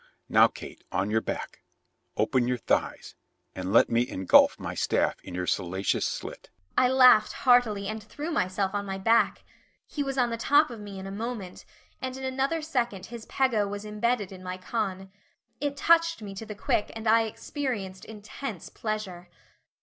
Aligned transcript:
Now, 0.27 0.47
Kate, 0.47 0.83
on 0.91 1.11
your 1.11 1.21
back 1.21 1.61
open 2.17 2.47
your 2.47 2.57
thighs, 2.57 3.13
and 3.53 3.71
let 3.71 3.87
me 3.87 4.09
engulf 4.09 4.57
my 4.59 4.73
staff 4.73 5.21
in 5.23 5.35
your 5.35 5.45
salacious 5.45 6.07
slit." 6.07 6.49
I 6.75 6.87
laughed 6.89 7.33
heartily 7.33 7.87
and 7.87 8.01
threw 8.01 8.31
myself 8.31 8.73
on 8.73 8.87
my 8.87 8.97
back 8.97 9.43
he 9.85 10.01
was 10.01 10.17
on 10.17 10.31
the 10.31 10.37
top 10.37 10.71
of 10.71 10.79
me 10.79 10.97
in 10.97 11.05
a 11.05 11.11
moment, 11.11 11.65
and 12.01 12.17
in 12.17 12.23
another 12.23 12.63
second 12.63 13.05
his 13.13 13.27
pego 13.27 13.67
was 13.69 13.85
imbedded 13.85 14.31
in 14.31 14.41
my 14.41 14.57
con. 14.57 15.11
It 15.59 15.77
touched 15.77 16.23
me 16.23 16.33
to 16.33 16.47
the 16.47 16.55
quick 16.55 16.91
and 16.95 17.05
I 17.07 17.25
experienced 17.25 18.03
intense 18.03 18.69
pleasure. 18.69 19.29